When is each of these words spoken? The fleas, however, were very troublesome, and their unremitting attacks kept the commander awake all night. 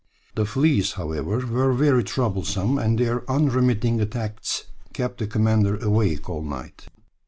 The 0.33 0.47
fleas, 0.47 0.93
however, 0.93 1.45
were 1.45 1.73
very 1.73 2.03
troublesome, 2.03 2.79
and 2.79 2.97
their 2.97 3.21
unremitting 3.29 4.01
attacks 4.01 4.63
kept 4.93 5.19
the 5.19 5.27
commander 5.27 5.75
awake 5.77 6.27
all 6.27 6.41
night. 6.41 6.87